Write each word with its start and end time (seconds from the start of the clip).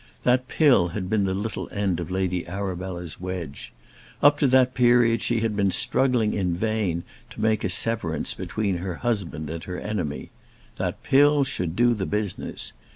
That 0.23 0.47
pill 0.47 0.87
had 0.87 1.11
been 1.11 1.25
the 1.25 1.33
little 1.35 1.69
end 1.71 1.99
of 1.99 2.09
Lady 2.09 2.47
Arabella's 2.47 3.19
wedge. 3.21 3.71
Up 4.23 4.39
to 4.39 4.47
that 4.47 4.73
period 4.73 5.21
she 5.21 5.41
had 5.41 5.55
been 5.55 5.69
struggling 5.69 6.33
in 6.33 6.55
vain 6.57 7.03
to 7.29 7.39
make 7.39 7.63
a 7.63 7.69
severance 7.69 8.33
between 8.33 8.77
her 8.77 8.95
husband 8.95 9.51
and 9.51 9.63
her 9.65 9.79
enemy. 9.79 10.31
That 10.79 11.03
pill 11.03 11.43
should 11.43 11.75
do 11.75 11.93
the 11.93 12.07
business. 12.07 12.73